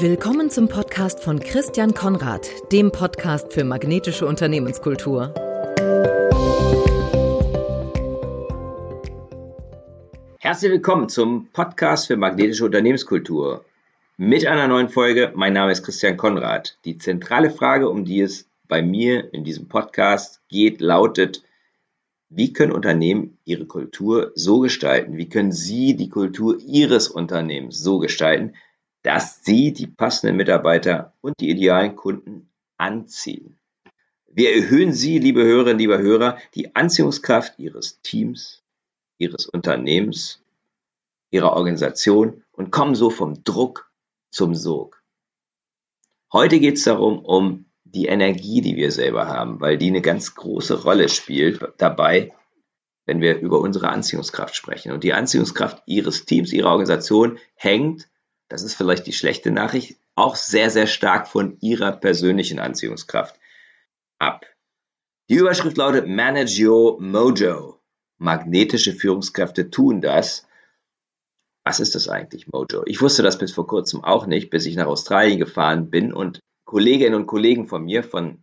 Willkommen 0.00 0.48
zum 0.48 0.68
Podcast 0.68 1.24
von 1.24 1.40
Christian 1.40 1.92
Konrad, 1.92 2.48
dem 2.70 2.92
Podcast 2.92 3.52
für 3.52 3.64
magnetische 3.64 4.26
Unternehmenskultur. 4.26 5.34
Herzlich 10.38 10.70
willkommen 10.70 11.08
zum 11.08 11.48
Podcast 11.52 12.06
für 12.06 12.16
magnetische 12.16 12.64
Unternehmenskultur. 12.64 13.64
Mit 14.16 14.46
einer 14.46 14.68
neuen 14.68 14.88
Folge. 14.88 15.32
Mein 15.34 15.54
Name 15.54 15.72
ist 15.72 15.82
Christian 15.82 16.16
Konrad. 16.16 16.78
Die 16.84 16.98
zentrale 16.98 17.50
Frage, 17.50 17.88
um 17.88 18.04
die 18.04 18.20
es 18.20 18.48
bei 18.68 18.82
mir 18.82 19.34
in 19.34 19.42
diesem 19.42 19.66
Podcast 19.66 20.42
geht, 20.48 20.80
lautet, 20.80 21.42
wie 22.28 22.52
können 22.52 22.70
Unternehmen 22.70 23.38
ihre 23.44 23.66
Kultur 23.66 24.30
so 24.36 24.60
gestalten? 24.60 25.16
Wie 25.16 25.28
können 25.28 25.50
Sie 25.50 25.96
die 25.96 26.08
Kultur 26.08 26.56
Ihres 26.64 27.08
Unternehmens 27.08 27.80
so 27.80 27.98
gestalten, 27.98 28.54
dass 29.08 29.42
sie 29.42 29.72
die 29.72 29.86
passenden 29.86 30.36
Mitarbeiter 30.36 31.14
und 31.22 31.40
die 31.40 31.48
idealen 31.48 31.96
Kunden 31.96 32.50
anziehen. 32.76 33.58
Wir 34.30 34.54
erhöhen 34.54 34.92
Sie, 34.92 35.18
liebe 35.18 35.42
Hörerinnen, 35.42 35.78
liebe 35.78 35.96
Hörer, 35.96 36.36
die 36.54 36.76
Anziehungskraft 36.76 37.58
Ihres 37.58 38.02
Teams, 38.02 38.62
Ihres 39.16 39.46
Unternehmens, 39.46 40.44
Ihrer 41.30 41.54
Organisation 41.54 42.44
und 42.52 42.70
kommen 42.70 42.94
so 42.94 43.08
vom 43.08 43.42
Druck 43.44 43.90
zum 44.30 44.54
Sog. 44.54 45.02
Heute 46.30 46.60
geht 46.60 46.76
es 46.76 46.84
darum, 46.84 47.24
um 47.24 47.64
die 47.84 48.08
Energie, 48.08 48.60
die 48.60 48.76
wir 48.76 48.92
selber 48.92 49.26
haben, 49.26 49.58
weil 49.62 49.78
die 49.78 49.88
eine 49.88 50.02
ganz 50.02 50.34
große 50.34 50.82
Rolle 50.82 51.08
spielt 51.08 51.66
dabei, 51.78 52.34
wenn 53.06 53.22
wir 53.22 53.38
über 53.38 53.58
unsere 53.58 53.88
Anziehungskraft 53.88 54.54
sprechen. 54.54 54.92
Und 54.92 55.02
die 55.02 55.14
Anziehungskraft 55.14 55.82
Ihres 55.86 56.26
Teams, 56.26 56.52
Ihrer 56.52 56.68
Organisation 56.68 57.38
hängt 57.54 58.06
das 58.48 58.62
ist 58.62 58.74
vielleicht 58.74 59.06
die 59.06 59.12
schlechte 59.12 59.50
Nachricht, 59.50 59.98
auch 60.14 60.36
sehr, 60.36 60.70
sehr 60.70 60.86
stark 60.86 61.28
von 61.28 61.58
ihrer 61.60 61.92
persönlichen 61.92 62.58
Anziehungskraft 62.58 63.38
ab. 64.18 64.46
Die 65.28 65.36
Überschrift 65.36 65.76
lautet 65.76 66.06
Manage 66.08 66.66
Your 66.66 67.00
Mojo. 67.00 67.80
Magnetische 68.18 68.94
Führungskräfte 68.94 69.70
tun 69.70 70.00
das. 70.00 70.46
Was 71.64 71.80
ist 71.80 71.94
das 71.94 72.08
eigentlich, 72.08 72.48
Mojo? 72.48 72.82
Ich 72.86 73.02
wusste 73.02 73.22
das 73.22 73.38
bis 73.38 73.52
vor 73.52 73.66
kurzem 73.66 74.02
auch 74.02 74.26
nicht, 74.26 74.48
bis 74.50 74.64
ich 74.64 74.74
nach 74.74 74.86
Australien 74.86 75.38
gefahren 75.38 75.90
bin 75.90 76.12
und 76.12 76.40
Kolleginnen 76.64 77.14
und 77.14 77.26
Kollegen 77.26 77.68
von 77.68 77.84
mir 77.84 78.02
von 78.02 78.42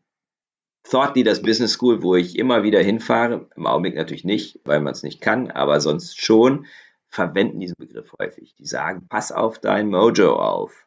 Thought 0.88 1.16
Leaders 1.16 1.42
Business 1.42 1.74
School, 1.74 2.04
wo 2.04 2.16
ich 2.16 2.38
immer 2.38 2.62
wieder 2.62 2.82
hinfahre, 2.82 3.50
im 3.56 3.66
Augenblick 3.66 3.96
natürlich 3.96 4.24
nicht, 4.24 4.60
weil 4.64 4.80
man 4.80 4.94
es 4.94 5.02
nicht 5.02 5.20
kann, 5.20 5.50
aber 5.50 5.82
sonst 5.82 6.22
schon, 6.22 6.68
verwenden 7.16 7.60
diesen 7.60 7.78
Begriff 7.78 8.14
häufig. 8.20 8.56
Die 8.56 8.66
sagen, 8.66 9.08
pass 9.08 9.32
auf 9.32 9.58
dein 9.60 9.88
Mojo 9.88 10.36
auf. 10.36 10.86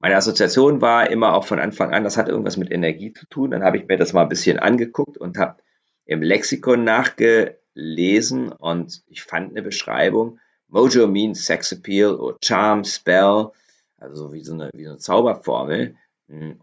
Meine 0.00 0.16
Assoziation 0.16 0.82
war 0.82 1.08
immer 1.08 1.34
auch 1.34 1.46
von 1.46 1.60
Anfang 1.60 1.94
an, 1.94 2.04
das 2.04 2.16
hat 2.16 2.28
irgendwas 2.28 2.56
mit 2.56 2.70
Energie 2.70 3.12
zu 3.12 3.26
tun. 3.26 3.52
Dann 3.52 3.62
habe 3.62 3.78
ich 3.78 3.86
mir 3.86 3.96
das 3.96 4.12
mal 4.12 4.22
ein 4.22 4.28
bisschen 4.28 4.58
angeguckt 4.58 5.16
und 5.16 5.38
habe 5.38 5.62
im 6.04 6.20
Lexikon 6.20 6.84
nachgelesen 6.84 8.52
und 8.52 9.02
ich 9.06 9.22
fand 9.22 9.52
eine 9.52 9.62
Beschreibung. 9.62 10.40
Mojo 10.68 11.06
means 11.06 11.46
Sex 11.46 11.72
Appeal 11.72 12.16
or 12.16 12.36
Charm, 12.42 12.84
Spell, 12.84 13.52
also 13.96 14.32
wie 14.32 14.42
so 14.42 14.52
eine, 14.52 14.70
wie 14.74 14.84
so 14.84 14.90
eine 14.90 14.98
Zauberformel. 14.98 15.96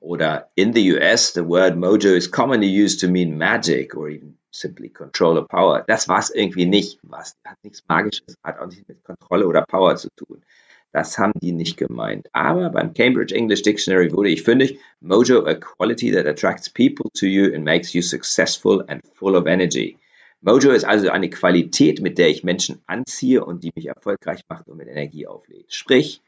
Oder 0.01 0.51
in 0.55 0.73
the 0.73 0.93
US, 0.93 1.33
the 1.33 1.47
word 1.47 1.77
mojo 1.77 2.15
is 2.15 2.29
commonly 2.29 2.67
used 2.67 2.99
to 2.99 3.07
mean 3.07 3.37
magic 3.37 3.95
or 3.95 4.09
even 4.09 4.37
simply 4.51 4.89
control 4.89 5.45
power. 5.47 5.83
Das 5.87 6.07
war 6.07 6.19
es 6.19 6.29
irgendwie 6.29 6.65
nicht. 6.65 6.99
Was 7.03 7.37
hat 7.45 7.57
nichts 7.63 7.83
Magisches, 7.87 8.35
hat 8.43 8.59
auch 8.59 8.67
nichts 8.67 8.87
mit 8.87 9.03
Kontrolle 9.03 9.47
oder 9.47 9.63
Power 9.63 9.95
zu 9.95 10.09
tun. 10.15 10.43
Das 10.91 11.17
haben 11.17 11.31
die 11.41 11.53
nicht 11.53 11.77
gemeint. 11.77 12.27
Aber 12.33 12.69
beim 12.69 12.93
Cambridge 12.93 13.33
English 13.33 13.61
Dictionary 13.61 14.11
wurde 14.11 14.29
ich 14.29 14.43
fündig, 14.43 14.79
Mojo, 14.99 15.45
a 15.45 15.55
quality 15.55 16.11
that 16.11 16.25
attracts 16.25 16.69
people 16.69 17.09
to 17.13 17.25
you 17.25 17.53
and 17.55 17.63
makes 17.63 17.93
you 17.93 18.01
successful 18.01 18.83
and 18.87 19.01
full 19.13 19.35
of 19.35 19.47
energy. 19.47 19.97
Mojo 20.41 20.71
ist 20.71 20.83
also 20.83 21.09
eine 21.09 21.29
Qualität, 21.29 22.01
mit 22.01 22.17
der 22.17 22.29
ich 22.29 22.43
Menschen 22.43 22.81
anziehe 22.87 23.45
und 23.45 23.63
die 23.63 23.71
mich 23.75 23.85
erfolgreich 23.85 24.41
macht 24.49 24.67
und 24.67 24.77
mit 24.77 24.87
Energie 24.87 25.27
auflädt. 25.27 25.73
Sprich, 25.73 26.21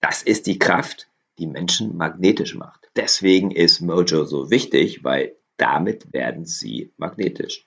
das 0.00 0.22
ist 0.22 0.46
die 0.46 0.58
Kraft, 0.58 1.08
die 1.38 1.46
Menschen 1.46 1.96
magnetisch 1.96 2.54
macht. 2.54 2.88
Deswegen 2.96 3.50
ist 3.50 3.80
Mojo 3.80 4.24
so 4.24 4.50
wichtig, 4.50 5.04
weil 5.04 5.34
damit 5.58 6.12
werden 6.12 6.46
sie 6.46 6.92
magnetisch. 6.96 7.66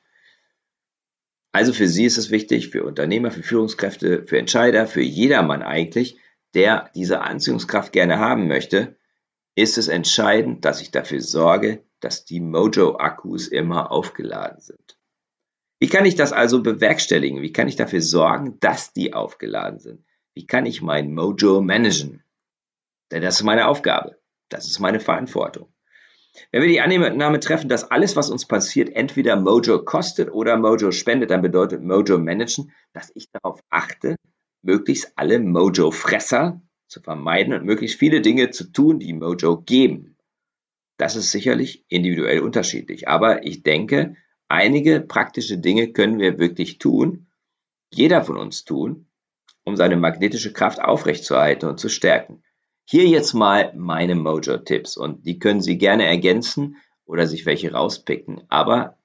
Also 1.53 1.74
für 1.74 1.88
Sie 1.88 2.06
ist 2.06 2.18
es 2.18 2.31
wichtig, 2.31 2.69
für 2.69 2.84
Unternehmer, 2.84 3.29
für 3.29 3.44
Führungskräfte, 3.44 4.25
für 4.25 4.38
Entscheider, 4.38 4.88
für 4.88 5.02
jedermann 5.02 5.62
eigentlich, 5.62 6.18
der 6.53 6.90
diese 6.96 7.22
Anziehungskraft 7.22 7.91
gerne 7.91 8.19
haben 8.19 8.47
möchte, 8.47 8.97
ist 9.56 9.78
es 9.78 9.90
entscheidend, 9.90 10.63
dass 10.63 10.81
ich 10.81 10.91
dafür 10.91 11.19
sorge, 11.19 11.84
dass 12.00 12.25
die 12.25 12.40
Mojo-Akkus 12.40 13.47
immer 13.47 13.91
aufgeladen 13.91 14.62
sind. 14.62 14.97
Wie 15.79 15.90
kann 15.90 16.06
ich 16.06 16.16
das 16.16 16.31
also 16.31 16.62
bewerkstelligen? 16.62 17.41
Wie 17.41 17.52
kann 17.52 17.68
ich 17.68 17.75
dafür 17.75 18.02
sorgen, 18.02 18.59
dass 18.59 18.94
die 18.94 19.13
aufgeladen 19.13 19.79
sind? 19.79 20.06
Wie 20.34 20.46
kann 20.46 20.66
ich 20.66 20.81
mein 20.81 21.13
Mojo 21.13 21.62
managen? 21.62 22.23
Denn 23.12 23.22
das 23.22 23.35
ist 23.35 23.44
meine 23.44 23.68
Aufgabe. 23.68 24.18
Das 24.47 24.68
ist 24.68 24.79
meine 24.79 25.00
Verantwortung. 25.00 25.70
Wenn 26.51 26.61
wir 26.61 26.69
die 26.69 26.81
Annahme 26.81 27.39
treffen, 27.39 27.69
dass 27.69 27.91
alles, 27.91 28.15
was 28.15 28.29
uns 28.29 28.45
passiert, 28.45 28.89
entweder 28.95 29.35
Mojo 29.35 29.83
kostet 29.83 30.31
oder 30.31 30.57
Mojo 30.57 30.91
spendet, 30.91 31.29
dann 31.29 31.41
bedeutet 31.41 31.83
Mojo 31.83 32.17
managen, 32.17 32.71
dass 32.93 33.11
ich 33.15 33.29
darauf 33.31 33.61
achte, 33.69 34.15
möglichst 34.61 35.13
alle 35.17 35.39
Mojo-Fresser 35.39 36.61
zu 36.87 37.01
vermeiden 37.01 37.53
und 37.53 37.65
möglichst 37.65 37.99
viele 37.99 38.21
Dinge 38.21 38.51
zu 38.51 38.71
tun, 38.71 38.99
die 38.99 39.13
Mojo 39.13 39.61
geben. 39.61 40.17
Das 40.97 41.15
ist 41.15 41.31
sicherlich 41.31 41.83
individuell 41.87 42.39
unterschiedlich, 42.39 43.07
aber 43.07 43.45
ich 43.45 43.63
denke, 43.63 44.15
einige 44.47 45.01
praktische 45.01 45.57
Dinge 45.57 45.91
können 45.93 46.19
wir 46.19 46.37
wirklich 46.37 46.77
tun, 46.77 47.27
jeder 47.93 48.23
von 48.23 48.37
uns 48.37 48.65
tun, 48.65 49.07
um 49.63 49.75
seine 49.75 49.97
magnetische 49.97 50.53
Kraft 50.53 50.81
aufrechtzuerhalten 50.81 51.67
und 51.67 51.79
zu 51.79 51.89
stärken. 51.89 52.43
Hier 52.91 53.07
jetzt 53.07 53.31
mal 53.31 53.72
meine 53.74 54.16
Mojo-Tipps 54.16 54.97
und 54.97 55.25
die 55.25 55.40
können 55.40 55.62
Sie 55.62 55.78
gerne 55.78 56.06
ergänzen 56.06 56.75
oder 57.06 57.25
sich 57.25 57.46
welche 57.46 57.72
rauspicken. 57.72 58.41
Aber 58.50 58.97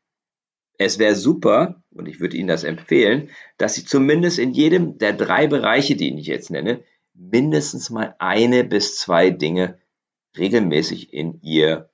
es 0.76 0.98
wäre 0.98 1.14
super, 1.14 1.84
und 1.92 2.08
ich 2.08 2.18
würde 2.18 2.36
Ihnen 2.36 2.48
das 2.48 2.64
empfehlen, 2.64 3.30
dass 3.58 3.76
Sie 3.76 3.84
zumindest 3.84 4.40
in 4.40 4.54
jedem 4.54 4.98
der 4.98 5.12
drei 5.12 5.46
Bereiche, 5.46 5.94
die 5.94 6.18
ich 6.18 6.26
jetzt 6.26 6.50
nenne, 6.50 6.82
mindestens 7.14 7.88
mal 7.90 8.16
eine 8.18 8.64
bis 8.64 8.98
zwei 8.98 9.30
Dinge 9.30 9.78
regelmäßig 10.36 11.12
in 11.12 11.40
Ihr 11.42 11.88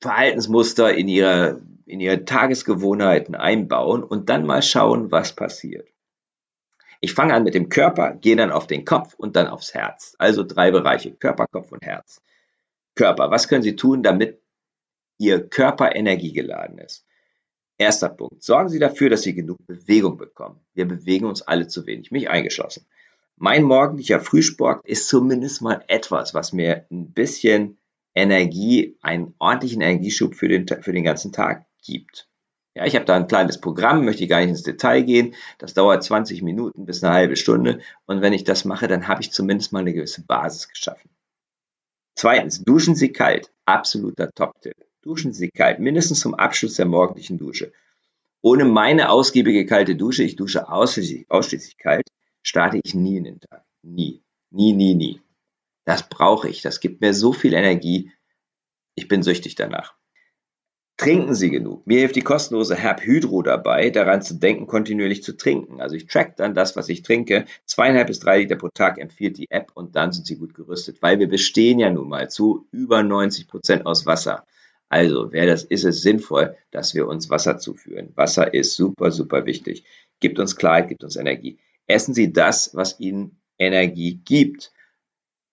Verhaltensmuster, 0.00 0.92
in 0.92 1.06
Ihre, 1.06 1.62
in 1.86 2.00
Ihre 2.00 2.24
Tagesgewohnheiten 2.24 3.36
einbauen 3.36 4.02
und 4.02 4.30
dann 4.30 4.46
mal 4.46 4.62
schauen, 4.62 5.12
was 5.12 5.36
passiert. 5.36 5.86
Ich 7.00 7.14
fange 7.14 7.34
an 7.34 7.44
mit 7.44 7.54
dem 7.54 7.70
Körper, 7.70 8.14
gehe 8.14 8.36
dann 8.36 8.52
auf 8.52 8.66
den 8.66 8.84
Kopf 8.84 9.14
und 9.14 9.34
dann 9.36 9.46
aufs 9.46 9.72
Herz. 9.74 10.14
Also 10.18 10.44
drei 10.44 10.70
Bereiche, 10.70 11.12
Körper, 11.12 11.46
Kopf 11.46 11.72
und 11.72 11.82
Herz. 11.82 12.20
Körper, 12.94 13.30
was 13.30 13.48
können 13.48 13.62
Sie 13.62 13.76
tun, 13.76 14.02
damit 14.02 14.42
Ihr 15.18 15.48
Körper 15.48 15.94
energiegeladen 15.94 16.78
ist? 16.78 17.06
Erster 17.78 18.10
Punkt, 18.10 18.42
sorgen 18.42 18.68
Sie 18.68 18.78
dafür, 18.78 19.08
dass 19.08 19.22
Sie 19.22 19.34
genug 19.34 19.56
Bewegung 19.66 20.18
bekommen. 20.18 20.60
Wir 20.74 20.86
bewegen 20.86 21.24
uns 21.24 21.40
alle 21.40 21.66
zu 21.66 21.86
wenig, 21.86 22.10
mich 22.10 22.28
eingeschlossen. 22.28 22.86
Mein 23.36 23.62
morgendlicher 23.62 24.20
Frühsport 24.20 24.86
ist 24.86 25.08
zumindest 25.08 25.62
mal 25.62 25.82
etwas, 25.88 26.34
was 26.34 26.52
mir 26.52 26.84
ein 26.90 27.12
bisschen 27.12 27.78
Energie, 28.14 28.98
einen 29.00 29.34
ordentlichen 29.38 29.80
Energieschub 29.80 30.34
für 30.34 30.48
den, 30.48 30.68
für 30.68 30.92
den 30.92 31.04
ganzen 31.04 31.32
Tag 31.32 31.64
gibt. 31.82 32.29
Ja, 32.74 32.86
ich 32.86 32.94
habe 32.94 33.04
da 33.04 33.16
ein 33.16 33.26
kleines 33.26 33.60
Programm, 33.60 34.04
möchte 34.04 34.26
gar 34.28 34.40
nicht 34.40 34.50
ins 34.50 34.62
Detail 34.62 35.02
gehen. 35.02 35.34
Das 35.58 35.74
dauert 35.74 36.04
20 36.04 36.42
Minuten 36.42 36.86
bis 36.86 37.02
eine 37.02 37.12
halbe 37.12 37.36
Stunde. 37.36 37.80
Und 38.06 38.22
wenn 38.22 38.32
ich 38.32 38.44
das 38.44 38.64
mache, 38.64 38.86
dann 38.86 39.08
habe 39.08 39.22
ich 39.22 39.32
zumindest 39.32 39.72
mal 39.72 39.80
eine 39.80 39.92
gewisse 39.92 40.24
Basis 40.24 40.68
geschaffen. 40.68 41.10
Zweitens, 42.14 42.62
duschen 42.62 42.94
Sie 42.94 43.12
kalt. 43.12 43.50
Absoluter 43.64 44.30
Top-Tipp. 44.30 44.76
Duschen 45.02 45.32
Sie 45.32 45.50
kalt, 45.50 45.80
mindestens 45.80 46.20
zum 46.20 46.34
Abschluss 46.34 46.74
der 46.74 46.86
morgendlichen 46.86 47.38
Dusche. 47.38 47.72
Ohne 48.42 48.64
meine 48.64 49.10
ausgiebige 49.10 49.66
kalte 49.66 49.96
Dusche, 49.96 50.22
ich 50.22 50.36
dusche 50.36 50.68
ausschließlich, 50.68 51.30
ausschließlich 51.30 51.76
kalt, 51.78 52.08
starte 52.42 52.80
ich 52.82 52.94
nie 52.94 53.16
in 53.16 53.24
den 53.24 53.40
Tag. 53.40 53.64
Nie. 53.82 54.22
Nie, 54.50 54.72
nie, 54.72 54.94
nie. 54.94 55.20
Das 55.84 56.08
brauche 56.08 56.48
ich. 56.48 56.62
Das 56.62 56.80
gibt 56.80 57.00
mir 57.00 57.14
so 57.14 57.32
viel 57.32 57.54
Energie. 57.54 58.12
Ich 58.94 59.08
bin 59.08 59.22
süchtig 59.22 59.54
danach. 59.54 59.94
Trinken 61.00 61.34
Sie 61.34 61.48
genug. 61.48 61.86
Mir 61.86 62.00
hilft 62.00 62.16
die 62.16 62.20
kostenlose 62.20 62.74
Herb 62.76 63.00
Hydro 63.00 63.40
dabei, 63.40 63.88
daran 63.88 64.20
zu 64.20 64.34
denken, 64.34 64.66
kontinuierlich 64.66 65.22
zu 65.22 65.34
trinken. 65.34 65.80
Also 65.80 65.96
ich 65.96 66.06
track 66.06 66.36
dann 66.36 66.54
das, 66.54 66.76
was 66.76 66.90
ich 66.90 67.00
trinke. 67.00 67.46
Zweieinhalb 67.64 68.08
bis 68.08 68.20
drei 68.20 68.40
Liter 68.40 68.56
pro 68.56 68.68
Tag 68.68 68.98
empfiehlt 68.98 69.38
die 69.38 69.50
App 69.50 69.70
und 69.72 69.96
dann 69.96 70.12
sind 70.12 70.26
Sie 70.26 70.36
gut 70.36 70.52
gerüstet, 70.52 71.00
weil 71.00 71.18
wir 71.18 71.26
bestehen 71.26 71.78
ja 71.78 71.88
nun 71.88 72.10
mal 72.10 72.28
zu 72.28 72.66
über 72.70 73.02
90 73.02 73.48
Prozent 73.48 73.86
aus 73.86 74.04
Wasser. 74.04 74.44
Also 74.90 75.32
wäre 75.32 75.46
das, 75.46 75.64
ist 75.64 75.84
es 75.84 76.02
sinnvoll, 76.02 76.54
dass 76.70 76.94
wir 76.94 77.08
uns 77.08 77.30
Wasser 77.30 77.56
zuführen. 77.56 78.12
Wasser 78.14 78.52
ist 78.52 78.74
super, 78.74 79.10
super 79.10 79.46
wichtig. 79.46 79.84
Gibt 80.20 80.38
uns 80.38 80.54
Klarheit, 80.54 80.88
gibt 80.88 81.02
uns 81.02 81.16
Energie. 81.16 81.58
Essen 81.86 82.12
Sie 82.12 82.30
das, 82.30 82.74
was 82.74 83.00
Ihnen 83.00 83.40
Energie 83.58 84.20
gibt. 84.22 84.70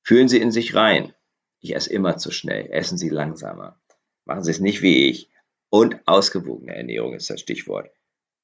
Fühlen 0.04 0.28
Sie 0.28 0.42
in 0.42 0.52
sich 0.52 0.76
rein. 0.76 1.14
Ich 1.62 1.74
esse 1.74 1.94
immer 1.94 2.18
zu 2.18 2.32
schnell. 2.32 2.68
Essen 2.70 2.98
Sie 2.98 3.08
langsamer. 3.08 3.80
Machen 4.26 4.44
Sie 4.44 4.52
es 4.52 4.60
nicht 4.60 4.82
wie 4.82 5.08
ich. 5.08 5.30
Und 5.70 6.00
ausgewogene 6.06 6.76
Ernährung 6.76 7.14
ist 7.14 7.30
das 7.30 7.42
Stichwort. 7.42 7.90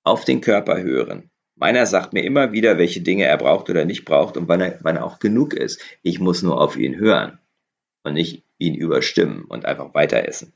Auf 0.03 0.25
den 0.25 0.41
Körper 0.41 0.81
hören. 0.81 1.29
Meiner 1.55 1.85
sagt 1.85 2.13
mir 2.13 2.23
immer 2.23 2.51
wieder, 2.51 2.77
welche 2.77 3.01
Dinge 3.01 3.25
er 3.25 3.37
braucht 3.37 3.69
oder 3.69 3.85
nicht 3.85 4.05
braucht 4.05 4.37
und 4.37 4.47
wann 4.47 4.61
er, 4.61 4.79
wann 4.81 4.97
er 4.97 5.05
auch 5.05 5.19
genug 5.19 5.53
ist. 5.53 5.81
Ich 6.01 6.19
muss 6.19 6.41
nur 6.41 6.59
auf 6.59 6.75
ihn 6.75 6.97
hören 6.97 7.39
und 8.03 8.13
nicht 8.13 8.43
ihn 8.57 8.75
überstimmen 8.75 9.45
und 9.45 9.65
einfach 9.65 9.93
weiter 9.93 10.27
essen. 10.27 10.53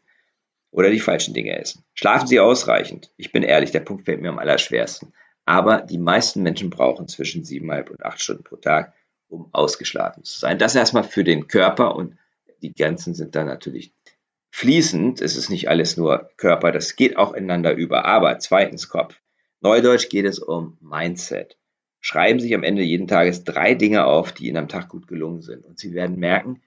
Oder 0.71 0.89
die 0.89 0.99
falschen 0.99 1.33
Dinge 1.33 1.57
essen. 1.57 1.83
Schlafen 1.93 2.27
Sie 2.27 2.39
ausreichend. 2.39 3.11
Ich 3.15 3.31
bin 3.31 3.43
ehrlich, 3.43 3.71
der 3.71 3.79
Punkt 3.79 4.05
fällt 4.05 4.21
mir 4.21 4.29
am 4.29 4.39
allerschwersten. 4.39 5.13
Aber 5.45 5.81
die 5.81 5.97
meisten 5.97 6.43
Menschen 6.43 6.69
brauchen 6.69 7.07
zwischen 7.07 7.45
siebeneinhalb 7.45 7.89
und 7.89 8.03
acht 8.03 8.21
Stunden 8.21 8.43
pro 8.43 8.57
Tag, 8.57 8.93
um 9.29 9.47
ausgeschlafen 9.53 10.23
zu 10.23 10.39
sein. 10.39 10.59
Das 10.59 10.75
erstmal 10.75 11.05
für 11.05 11.23
den 11.23 11.47
Körper 11.47 11.95
und 11.95 12.17
die 12.61 12.73
Grenzen 12.73 13.13
sind 13.13 13.35
dann 13.35 13.47
natürlich 13.47 13.93
fließend. 14.51 15.21
Es 15.21 15.35
ist 15.35 15.49
nicht 15.49 15.69
alles 15.69 15.97
nur 15.97 16.29
Körper, 16.37 16.71
das 16.71 16.95
geht 16.95 17.17
auch 17.17 17.33
ineinander 17.33 17.73
über. 17.73 18.05
Aber 18.05 18.39
zweitens 18.39 18.89
Kopf. 18.89 19.19
Neudeutsch 19.61 20.09
geht 20.09 20.25
es 20.25 20.39
um 20.39 20.77
Mindset. 20.81 21.57
Schreiben 21.99 22.39
Sie 22.39 22.45
sich 22.47 22.55
am 22.55 22.63
Ende 22.63 22.83
jeden 22.83 23.07
Tages 23.07 23.43
drei 23.43 23.73
Dinge 23.73 24.05
auf, 24.05 24.31
die 24.31 24.47
Ihnen 24.47 24.57
am 24.57 24.67
Tag 24.67 24.89
gut 24.89 25.07
gelungen 25.07 25.41
sind. 25.41 25.65
Und 25.65 25.79
Sie 25.79 25.93
werden 25.93 26.17
merken, 26.17 26.61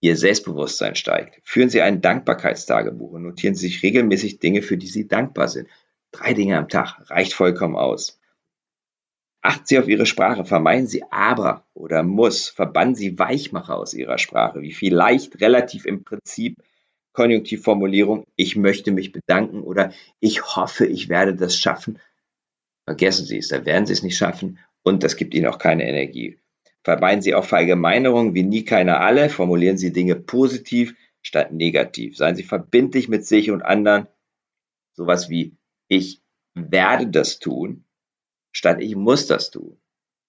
Ihr 0.00 0.16
Selbstbewusstsein 0.16 0.94
steigt. 0.94 1.40
Führen 1.42 1.70
Sie 1.70 1.80
ein 1.80 2.02
Dankbarkeitstagebuch 2.02 3.12
und 3.12 3.22
notieren 3.22 3.54
Sie 3.54 3.66
sich 3.66 3.82
regelmäßig 3.82 4.38
Dinge, 4.38 4.62
für 4.62 4.76
die 4.76 4.86
Sie 4.86 5.08
dankbar 5.08 5.48
sind. 5.48 5.68
Drei 6.12 6.34
Dinge 6.34 6.58
am 6.58 6.68
Tag 6.68 7.10
reicht 7.10 7.32
vollkommen 7.32 7.76
aus. 7.76 8.20
Achten 9.40 9.64
Sie 9.64 9.78
auf 9.78 9.88
Ihre 9.88 10.06
Sprache, 10.06 10.44
vermeiden 10.44 10.86
Sie 10.86 11.04
aber 11.10 11.64
oder 11.72 12.02
muss, 12.02 12.48
verbannen 12.48 12.94
Sie 12.94 13.18
Weichmacher 13.18 13.76
aus 13.76 13.94
Ihrer 13.94 14.18
Sprache, 14.18 14.60
wie 14.60 14.72
vielleicht 14.72 15.40
relativ 15.40 15.86
im 15.86 16.04
Prinzip 16.04 16.56
Konjunktivformulierung, 17.16 18.26
ich 18.36 18.56
möchte 18.56 18.92
mich 18.92 19.10
bedanken 19.10 19.62
oder 19.62 19.92
ich 20.20 20.54
hoffe, 20.54 20.86
ich 20.86 21.08
werde 21.08 21.34
das 21.34 21.56
schaffen. 21.56 21.98
Vergessen 22.84 23.24
Sie 23.24 23.38
es, 23.38 23.48
da 23.48 23.64
werden 23.64 23.86
Sie 23.86 23.94
es 23.94 24.02
nicht 24.02 24.18
schaffen 24.18 24.58
und 24.82 25.02
das 25.02 25.16
gibt 25.16 25.34
Ihnen 25.34 25.46
auch 25.46 25.58
keine 25.58 25.88
Energie. 25.88 26.38
Vermeiden 26.84 27.22
Sie 27.22 27.34
auch 27.34 27.46
Verallgemeinerungen 27.46 28.34
wie 28.34 28.42
nie 28.42 28.64
keiner 28.64 29.00
alle, 29.00 29.30
formulieren 29.30 29.78
Sie 29.78 29.92
Dinge 29.92 30.14
positiv 30.14 30.94
statt 31.22 31.52
negativ. 31.52 32.18
Seien 32.18 32.36
Sie 32.36 32.44
verbindlich 32.44 33.08
mit 33.08 33.26
sich 33.26 33.50
und 33.50 33.62
anderen, 33.62 34.06
sowas 34.92 35.30
wie 35.30 35.56
ich 35.88 36.20
werde 36.54 37.06
das 37.06 37.38
tun, 37.38 37.84
statt 38.52 38.80
ich 38.80 38.94
muss 38.94 39.26
das 39.26 39.50
tun. 39.50 39.78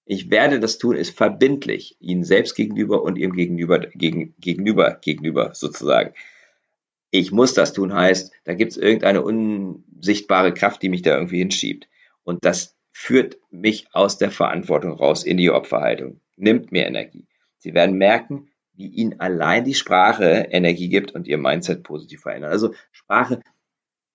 Ich 0.05 0.31
werde 0.31 0.61
das 0.61 0.77
tun 0.77 0.95
ist 0.95 1.15
verbindlich, 1.15 1.97
Ihnen 1.99 2.23
selbst 2.23 2.55
gegenüber 2.55 3.03
und 3.03 3.17
Ihrem 3.17 3.33
Gegenüber, 3.33 3.79
gegen, 3.79 4.35
gegenüber, 4.39 4.99
gegenüber 5.01 5.53
sozusagen 5.53 6.13
ich 7.17 7.31
muss 7.31 7.53
das 7.53 7.73
tun 7.73 7.93
heißt, 7.93 8.33
da 8.43 8.53
gibt 8.53 8.71
es 8.71 8.77
irgendeine 8.77 9.21
unsichtbare 9.21 10.53
Kraft, 10.53 10.81
die 10.81 10.89
mich 10.89 11.01
da 11.01 11.15
irgendwie 11.15 11.39
hinschiebt. 11.39 11.87
Und 12.23 12.45
das 12.45 12.75
führt 12.91 13.37
mich 13.51 13.87
aus 13.93 14.17
der 14.17 14.31
Verantwortung 14.31 14.91
raus 14.91 15.23
in 15.23 15.37
die 15.37 15.51
Opferhaltung, 15.51 16.19
nimmt 16.35 16.71
mir 16.71 16.85
Energie. 16.85 17.27
Sie 17.57 17.73
werden 17.73 17.97
merken, 17.97 18.49
wie 18.73 18.87
Ihnen 18.87 19.19
allein 19.19 19.65
die 19.65 19.73
Sprache 19.73 20.47
Energie 20.51 20.89
gibt 20.89 21.11
und 21.11 21.27
Ihr 21.27 21.37
Mindset 21.37 21.83
positiv 21.83 22.21
verändert. 22.21 22.51
Also 22.51 22.73
Sprache, 22.91 23.41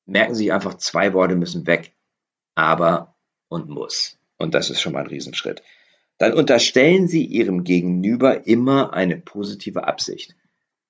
merken 0.06 0.34
Sie 0.34 0.52
einfach, 0.52 0.74
zwei 0.74 1.12
Worte 1.12 1.36
müssen 1.36 1.66
weg. 1.66 1.94
Aber 2.54 3.16
und 3.48 3.68
muss. 3.68 4.18
Und 4.38 4.54
das 4.54 4.70
ist 4.70 4.80
schon 4.80 4.92
mal 4.92 5.00
ein 5.00 5.06
Riesenschritt. 5.06 5.62
Dann 6.18 6.34
unterstellen 6.34 7.08
Sie 7.08 7.24
Ihrem 7.24 7.64
Gegenüber 7.64 8.46
immer 8.46 8.92
eine 8.92 9.16
positive 9.16 9.84
Absicht. 9.84 10.36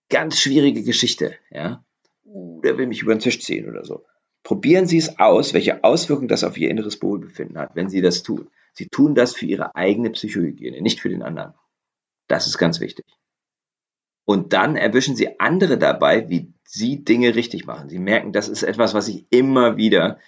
Ganz 0.08 0.40
schwierige 0.40 0.82
Geschichte, 0.82 1.34
ja 1.50 1.84
uh, 2.24 2.60
der 2.62 2.78
will 2.78 2.86
mich 2.86 3.02
über 3.02 3.14
den 3.14 3.20
Tisch 3.20 3.40
ziehen 3.40 3.68
oder 3.68 3.84
so. 3.84 4.04
Probieren 4.42 4.86
Sie 4.86 4.98
es 4.98 5.18
aus, 5.18 5.54
welche 5.54 5.84
Auswirkungen 5.84 6.28
das 6.28 6.44
auf 6.44 6.56
Ihr 6.56 6.70
inneres 6.70 7.00
Wohlbefinden 7.00 7.58
hat, 7.58 7.76
wenn 7.76 7.88
Sie 7.88 8.00
das 8.00 8.22
tun. 8.22 8.48
Sie 8.72 8.88
tun 8.88 9.14
das 9.14 9.34
für 9.34 9.46
Ihre 9.46 9.74
eigene 9.76 10.10
Psychohygiene, 10.10 10.80
nicht 10.80 11.00
für 11.00 11.08
den 11.08 11.22
anderen. 11.22 11.54
Das 12.26 12.46
ist 12.46 12.58
ganz 12.58 12.80
wichtig. 12.80 13.04
Und 14.24 14.52
dann 14.52 14.76
erwischen 14.76 15.16
Sie 15.16 15.40
andere 15.40 15.78
dabei, 15.78 16.28
wie 16.28 16.52
Sie 16.64 17.04
Dinge 17.04 17.34
richtig 17.34 17.66
machen. 17.66 17.88
Sie 17.88 17.98
merken, 17.98 18.32
das 18.32 18.48
ist 18.48 18.62
etwas, 18.62 18.94
was 18.94 19.08
ich 19.08 19.26
immer 19.30 19.76
wieder, 19.76 20.18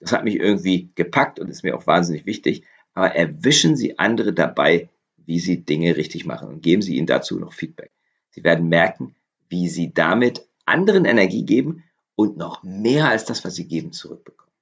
das 0.00 0.12
hat 0.12 0.24
mich 0.24 0.36
irgendwie 0.36 0.90
gepackt 0.94 1.38
und 1.38 1.48
ist 1.48 1.62
mir 1.62 1.76
auch 1.76 1.86
wahnsinnig 1.86 2.26
wichtig, 2.26 2.64
aber 2.94 3.14
erwischen 3.14 3.76
Sie 3.76 3.98
andere 3.98 4.32
dabei, 4.32 4.88
wie 5.16 5.38
Sie 5.38 5.64
Dinge 5.64 5.96
richtig 5.96 6.24
machen 6.24 6.48
und 6.48 6.62
geben 6.62 6.82
Sie 6.82 6.96
ihnen 6.96 7.06
dazu 7.06 7.38
noch 7.38 7.52
Feedback. 7.52 7.90
Sie 8.30 8.42
werden 8.44 8.68
merken, 8.68 9.14
wie 9.48 9.68
Sie 9.68 9.92
damit 9.92 10.48
anderen 10.64 11.04
Energie 11.04 11.44
geben 11.44 11.84
und 12.14 12.36
noch 12.36 12.62
mehr 12.62 13.08
als 13.08 13.24
das, 13.24 13.44
was 13.44 13.54
sie 13.54 13.66
geben, 13.66 13.92
zurückbekommen. 13.92 14.52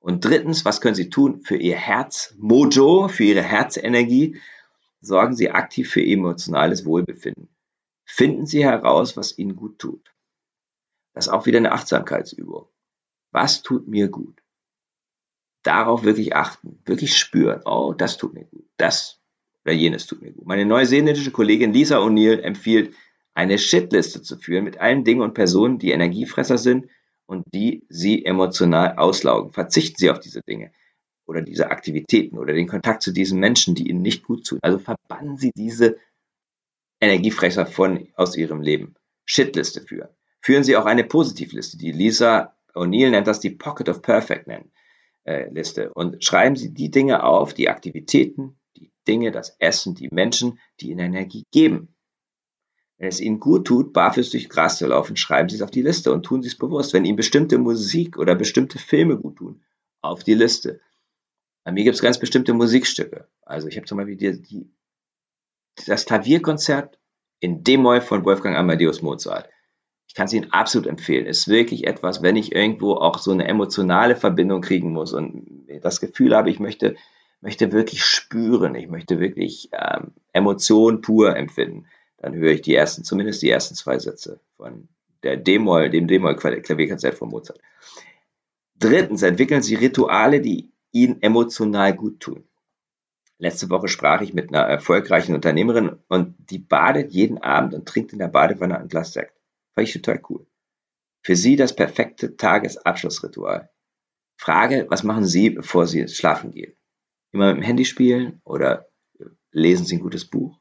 Und 0.00 0.24
drittens, 0.24 0.64
was 0.64 0.80
können 0.80 0.94
Sie 0.94 1.10
tun 1.10 1.42
für 1.42 1.56
Ihr 1.56 1.76
Herz 1.76 2.34
Mojo, 2.38 3.08
für 3.08 3.24
Ihre 3.24 3.42
Herzenergie? 3.42 4.40
Sorgen 5.02 5.36
Sie 5.36 5.50
aktiv 5.50 5.90
für 5.90 6.02
emotionales 6.02 6.86
Wohlbefinden. 6.86 7.48
Finden 8.04 8.46
Sie 8.46 8.64
heraus, 8.64 9.16
was 9.16 9.36
Ihnen 9.36 9.56
gut 9.56 9.78
tut. 9.78 10.14
Das 11.12 11.26
ist 11.26 11.32
auch 11.32 11.44
wieder 11.44 11.58
eine 11.58 11.72
Achtsamkeitsübung. 11.72 12.66
Was 13.30 13.62
tut 13.62 13.88
mir 13.88 14.08
gut? 14.08 14.42
Darauf 15.62 16.02
wirklich 16.02 16.34
achten, 16.34 16.80
wirklich 16.86 17.16
spüren. 17.16 17.60
Oh, 17.66 17.92
das 17.92 18.16
tut 18.16 18.32
mir 18.32 18.44
gut. 18.44 18.66
Das 18.78 19.20
oder 19.64 19.74
jenes 19.74 20.06
tut 20.06 20.22
mir 20.22 20.32
gut. 20.32 20.46
Meine 20.46 20.64
neuseeländische 20.64 21.30
Kollegin 21.30 21.74
Lisa 21.74 21.98
O'Neill 21.98 22.40
empfiehlt 22.40 22.94
eine 23.34 23.58
Shitliste 23.58 24.22
zu 24.22 24.36
führen 24.36 24.64
mit 24.64 24.78
allen 24.78 25.04
Dingen 25.04 25.22
und 25.22 25.34
Personen, 25.34 25.78
die 25.78 25.92
Energiefresser 25.92 26.58
sind 26.58 26.88
und 27.26 27.44
die 27.54 27.84
sie 27.88 28.24
emotional 28.24 28.96
auslaugen. 28.96 29.52
Verzichten 29.52 29.96
Sie 29.98 30.10
auf 30.10 30.18
diese 30.18 30.42
Dinge 30.42 30.72
oder 31.26 31.42
diese 31.42 31.70
Aktivitäten 31.70 32.38
oder 32.38 32.52
den 32.52 32.66
Kontakt 32.66 33.02
zu 33.02 33.12
diesen 33.12 33.38
Menschen, 33.38 33.74
die 33.74 33.88
Ihnen 33.88 34.02
nicht 34.02 34.24
gut 34.24 34.46
tun. 34.46 34.58
Also 34.62 34.78
verbannen 34.78 35.36
Sie 35.36 35.52
diese 35.54 35.98
Energiefresser 37.00 37.66
von, 37.66 38.08
aus 38.14 38.36
Ihrem 38.36 38.60
Leben. 38.62 38.94
Shitliste 39.24 39.80
führen. 39.82 40.08
Führen 40.40 40.64
Sie 40.64 40.76
auch 40.76 40.86
eine 40.86 41.04
Positivliste. 41.04 41.78
Die 41.78 41.92
Lisa 41.92 42.56
O'Neill 42.74 43.10
nennt 43.10 43.26
das 43.26 43.40
die 43.40 43.50
Pocket 43.50 43.88
of 43.88 44.02
Perfect 44.02 44.46
nennen, 44.46 44.72
äh, 45.24 45.48
Liste. 45.50 45.92
Und 45.94 46.24
schreiben 46.24 46.56
Sie 46.56 46.72
die 46.74 46.90
Dinge 46.90 47.22
auf, 47.22 47.54
die 47.54 47.68
Aktivitäten, 47.68 48.58
die 48.76 48.90
Dinge, 49.06 49.30
das 49.30 49.56
Essen, 49.58 49.94
die 49.94 50.08
Menschen, 50.10 50.58
die 50.80 50.90
Ihnen 50.90 51.14
Energie 51.14 51.44
geben. 51.52 51.94
Wenn 53.00 53.08
es 53.08 53.20
Ihnen 53.20 53.40
gut 53.40 53.66
tut, 53.66 53.94
barfuß 53.94 54.28
durch 54.28 54.50
Gras 54.50 54.76
zu 54.76 54.86
laufen, 54.86 55.16
schreiben 55.16 55.48
Sie 55.48 55.56
es 55.56 55.62
auf 55.62 55.70
die 55.70 55.80
Liste 55.80 56.12
und 56.12 56.22
tun 56.22 56.42
Sie 56.42 56.48
es 56.48 56.58
bewusst. 56.58 56.92
Wenn 56.92 57.06
Ihnen 57.06 57.16
bestimmte 57.16 57.56
Musik 57.56 58.18
oder 58.18 58.34
bestimmte 58.34 58.78
Filme 58.78 59.16
gut 59.16 59.36
tun, 59.36 59.62
auf 60.02 60.22
die 60.22 60.34
Liste. 60.34 60.80
Bei 61.64 61.72
mir 61.72 61.84
gibt 61.84 61.96
es 61.96 62.02
ganz 62.02 62.18
bestimmte 62.18 62.52
Musikstücke. 62.52 63.26
Also 63.40 63.68
ich 63.68 63.78
habe 63.78 63.86
zum 63.86 63.96
Beispiel 63.96 64.16
die, 64.16 64.42
die, 64.42 64.70
das 65.86 66.04
Klavierkonzert 66.04 66.98
in 67.38 67.64
D-Moll 67.64 68.02
von 68.02 68.22
Wolfgang 68.26 68.54
Amadeus 68.54 69.00
Mozart. 69.00 69.48
Ich 70.06 70.14
kann 70.14 70.26
es 70.26 70.34
Ihnen 70.34 70.52
absolut 70.52 70.86
empfehlen. 70.86 71.24
Ist 71.24 71.48
wirklich 71.48 71.86
etwas, 71.86 72.20
wenn 72.20 72.36
ich 72.36 72.54
irgendwo 72.54 72.96
auch 72.96 73.16
so 73.16 73.30
eine 73.30 73.48
emotionale 73.48 74.14
Verbindung 74.14 74.60
kriegen 74.60 74.92
muss 74.92 75.14
und 75.14 75.66
das 75.80 76.00
Gefühl 76.00 76.36
habe, 76.36 76.50
ich 76.50 76.60
möchte, 76.60 76.96
möchte 77.40 77.72
wirklich 77.72 78.04
spüren, 78.04 78.74
ich 78.74 78.88
möchte 78.88 79.20
wirklich 79.20 79.70
ähm, 79.72 80.12
Emotionen 80.34 81.00
pur 81.00 81.34
empfinden 81.34 81.86
dann 82.20 82.34
höre 82.34 82.52
ich 82.52 82.62
die 82.62 82.74
ersten, 82.74 83.02
zumindest 83.02 83.42
die 83.42 83.50
ersten 83.50 83.74
zwei 83.74 83.98
Sätze 83.98 84.40
von 84.56 84.88
der 85.22 85.36
D-Moll, 85.36 85.90
dem 85.90 86.06
D-Moll-Klavierkonzert 86.06 87.14
von 87.14 87.30
Mozart. 87.30 87.60
Drittens, 88.78 89.22
entwickeln 89.22 89.62
Sie 89.62 89.74
Rituale, 89.74 90.40
die 90.40 90.70
Ihnen 90.92 91.20
emotional 91.22 91.94
gut 91.94 92.20
tun. 92.20 92.44
Letzte 93.38 93.70
Woche 93.70 93.88
sprach 93.88 94.20
ich 94.20 94.34
mit 94.34 94.50
einer 94.50 94.66
erfolgreichen 94.66 95.34
Unternehmerin 95.34 95.98
und 96.08 96.34
die 96.50 96.58
badet 96.58 97.12
jeden 97.12 97.38
Abend 97.38 97.72
und 97.74 97.88
trinkt 97.88 98.12
in 98.12 98.18
der 98.18 98.28
Badewanne 98.28 98.78
ein 98.78 98.88
Glas 98.88 99.12
Sekt. 99.12 99.34
Fand 99.74 99.88
ich 99.88 99.94
total 99.94 100.20
cool. 100.28 100.46
Für 101.22 101.36
sie 101.36 101.56
das 101.56 101.74
perfekte 101.74 102.36
Tagesabschlussritual. 102.36 103.70
Frage, 104.36 104.86
was 104.90 105.04
machen 105.04 105.24
Sie, 105.24 105.50
bevor 105.50 105.86
Sie 105.86 106.06
schlafen 106.08 106.50
gehen? 106.50 106.74
Immer 107.32 107.48
mit 107.48 107.62
dem 107.62 107.66
Handy 107.66 107.84
spielen 107.84 108.40
oder 108.44 108.88
lesen 109.52 109.86
Sie 109.86 109.96
ein 109.96 110.02
gutes 110.02 110.24
Buch? 110.24 110.59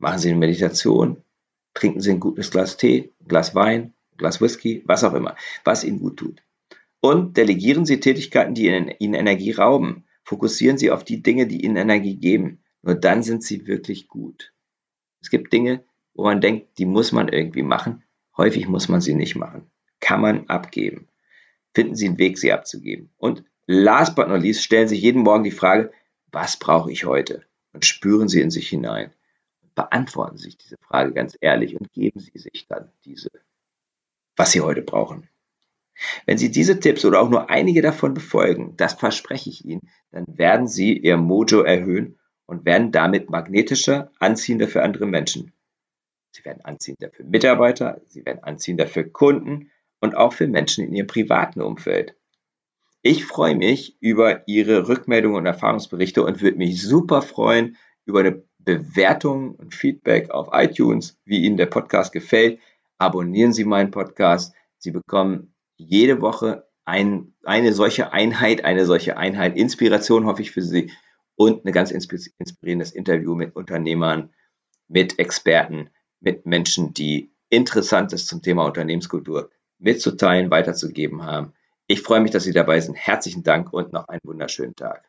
Machen 0.00 0.18
Sie 0.18 0.30
eine 0.30 0.38
Meditation, 0.38 1.22
trinken 1.74 2.00
Sie 2.00 2.10
ein 2.10 2.20
gutes 2.20 2.50
Glas 2.50 2.78
Tee, 2.78 3.12
Glas 3.28 3.54
Wein, 3.54 3.92
ein 4.12 4.16
Glas 4.16 4.40
Whisky, 4.40 4.82
was 4.86 5.04
auch 5.04 5.12
immer, 5.12 5.36
was 5.62 5.84
Ihnen 5.84 5.98
gut 5.98 6.16
tut. 6.16 6.42
Und 7.00 7.36
delegieren 7.36 7.84
Sie 7.84 8.00
Tätigkeiten, 8.00 8.54
die 8.54 8.68
Ihnen 8.68 9.14
Energie 9.14 9.52
rauben. 9.52 10.06
Fokussieren 10.24 10.78
Sie 10.78 10.90
auf 10.90 11.04
die 11.04 11.22
Dinge, 11.22 11.46
die 11.46 11.62
Ihnen 11.62 11.76
Energie 11.76 12.16
geben. 12.16 12.62
Nur 12.80 12.94
dann 12.94 13.22
sind 13.22 13.44
Sie 13.44 13.66
wirklich 13.66 14.08
gut. 14.08 14.54
Es 15.20 15.28
gibt 15.28 15.52
Dinge, 15.52 15.84
wo 16.14 16.24
man 16.24 16.40
denkt, 16.40 16.78
die 16.78 16.86
muss 16.86 17.12
man 17.12 17.28
irgendwie 17.28 17.62
machen. 17.62 18.02
Häufig 18.38 18.68
muss 18.68 18.88
man 18.88 19.02
sie 19.02 19.14
nicht 19.14 19.36
machen. 19.36 19.70
Kann 20.00 20.22
man 20.22 20.46
abgeben. 20.46 21.08
Finden 21.74 21.94
Sie 21.94 22.08
einen 22.08 22.18
Weg, 22.18 22.38
sie 22.38 22.52
abzugeben. 22.52 23.10
Und 23.18 23.44
last 23.66 24.16
but 24.16 24.28
not 24.28 24.40
least, 24.40 24.62
stellen 24.62 24.88
Sie 24.88 24.96
jeden 24.96 25.22
Morgen 25.22 25.44
die 25.44 25.50
Frage, 25.50 25.92
was 26.32 26.58
brauche 26.58 26.90
ich 26.90 27.04
heute? 27.04 27.44
Und 27.74 27.84
spüren 27.84 28.28
Sie 28.28 28.40
in 28.40 28.50
sich 28.50 28.66
hinein 28.66 29.12
beantworten 29.74 30.36
Sie 30.36 30.44
sich 30.44 30.58
diese 30.58 30.76
Frage 30.78 31.12
ganz 31.12 31.36
ehrlich 31.40 31.78
und 31.78 31.92
geben 31.92 32.20
Sie 32.20 32.38
sich 32.38 32.66
dann 32.68 32.90
diese, 33.04 33.30
was 34.36 34.52
Sie 34.52 34.60
heute 34.60 34.82
brauchen. 34.82 35.28
Wenn 36.26 36.38
Sie 36.38 36.50
diese 36.50 36.80
Tipps 36.80 37.04
oder 37.04 37.20
auch 37.20 37.28
nur 37.28 37.50
einige 37.50 37.82
davon 37.82 38.14
befolgen, 38.14 38.76
das 38.76 38.94
verspreche 38.94 39.50
ich 39.50 39.64
Ihnen, 39.64 39.90
dann 40.12 40.24
werden 40.26 40.66
Sie 40.66 40.96
Ihr 40.96 41.16
Mojo 41.16 41.62
erhöhen 41.62 42.18
und 42.46 42.64
werden 42.64 42.90
damit 42.90 43.30
magnetischer, 43.30 44.10
anziehender 44.18 44.68
für 44.68 44.82
andere 44.82 45.06
Menschen. 45.06 45.52
Sie 46.32 46.44
werden 46.44 46.64
anziehender 46.64 47.10
für 47.10 47.24
Mitarbeiter, 47.24 48.00
Sie 48.06 48.24
werden 48.24 48.42
anziehender 48.42 48.86
für 48.86 49.04
Kunden 49.04 49.70
und 50.00 50.16
auch 50.16 50.32
für 50.32 50.46
Menschen 50.46 50.86
in 50.86 50.94
Ihrem 50.94 51.06
privaten 51.06 51.60
Umfeld. 51.60 52.16
Ich 53.02 53.24
freue 53.24 53.56
mich 53.56 53.96
über 54.00 54.46
Ihre 54.46 54.88
Rückmeldungen 54.88 55.38
und 55.38 55.46
Erfahrungsberichte 55.46 56.22
und 56.22 56.42
würde 56.42 56.58
mich 56.58 56.82
super 56.82 57.22
freuen 57.22 57.76
über 58.04 58.20
eine 58.20 58.42
Bewertung 58.64 59.54
und 59.54 59.74
Feedback 59.74 60.30
auf 60.30 60.48
iTunes, 60.52 61.18
wie 61.24 61.44
Ihnen 61.44 61.56
der 61.56 61.66
Podcast 61.66 62.12
gefällt. 62.12 62.60
Abonnieren 62.98 63.52
Sie 63.52 63.64
meinen 63.64 63.90
Podcast. 63.90 64.54
Sie 64.78 64.90
bekommen 64.90 65.54
jede 65.76 66.20
Woche 66.20 66.66
ein, 66.84 67.34
eine 67.44 67.72
solche 67.72 68.12
Einheit, 68.12 68.64
eine 68.64 68.84
solche 68.84 69.16
Einheit, 69.16 69.56
Inspiration 69.56 70.26
hoffe 70.26 70.42
ich 70.42 70.50
für 70.50 70.62
Sie 70.62 70.90
und 71.36 71.64
ein 71.64 71.72
ganz 71.72 71.90
inspirierendes 71.90 72.92
Interview 72.92 73.34
mit 73.34 73.56
Unternehmern, 73.56 74.30
mit 74.88 75.18
Experten, 75.18 75.90
mit 76.20 76.46
Menschen, 76.46 76.92
die 76.92 77.32
Interessantes 77.48 78.26
zum 78.26 78.42
Thema 78.42 78.66
Unternehmenskultur 78.66 79.50
mitzuteilen, 79.78 80.50
weiterzugeben 80.50 81.22
haben. 81.24 81.54
Ich 81.86 82.02
freue 82.02 82.20
mich, 82.20 82.30
dass 82.30 82.44
Sie 82.44 82.52
dabei 82.52 82.80
sind. 82.80 82.94
Herzlichen 82.94 83.42
Dank 83.42 83.72
und 83.72 83.92
noch 83.92 84.08
einen 84.08 84.20
wunderschönen 84.24 84.76
Tag. 84.76 85.08